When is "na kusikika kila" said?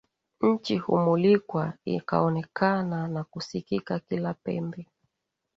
3.07-4.33